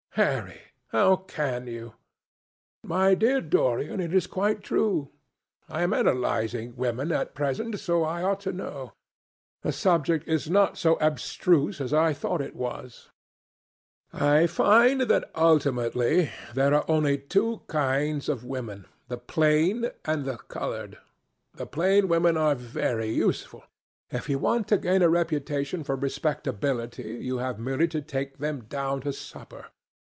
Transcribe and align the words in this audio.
"Harry, 0.15 0.59
how 0.89 1.15
can 1.15 1.67
you?" 1.67 1.93
"My 2.83 3.15
dear 3.15 3.39
Dorian, 3.39 4.01
it 4.01 4.13
is 4.13 4.27
quite 4.27 4.61
true. 4.61 5.07
I 5.69 5.83
am 5.83 5.93
analysing 5.93 6.75
women 6.75 7.13
at 7.13 7.33
present, 7.33 7.79
so 7.79 8.03
I 8.03 8.21
ought 8.21 8.41
to 8.41 8.51
know. 8.51 8.91
The 9.61 9.71
subject 9.71 10.27
is 10.27 10.49
not 10.49 10.77
so 10.77 10.95
abstruse 10.99 11.79
as 11.79 11.93
I 11.93 12.11
thought 12.11 12.41
it 12.41 12.57
was. 12.57 13.09
I 14.11 14.47
find 14.47 14.99
that, 14.99 15.31
ultimately, 15.33 16.29
there 16.53 16.73
are 16.73 16.83
only 16.89 17.17
two 17.17 17.61
kinds 17.67 18.27
of 18.27 18.43
women, 18.43 18.87
the 19.07 19.17
plain 19.17 19.91
and 20.03 20.25
the 20.25 20.35
coloured. 20.39 20.97
The 21.53 21.65
plain 21.65 22.09
women 22.09 22.35
are 22.35 22.53
very 22.55 23.11
useful. 23.13 23.63
If 24.09 24.27
you 24.27 24.39
want 24.39 24.67
to 24.67 24.77
gain 24.77 25.03
a 25.03 25.09
reputation 25.09 25.85
for 25.85 25.95
respectability, 25.95 27.17
you 27.21 27.37
have 27.37 27.57
merely 27.57 27.87
to 27.87 28.01
take 28.01 28.39
them 28.39 28.65
down 28.65 28.99
to 29.07 29.13
supper. 29.13 29.67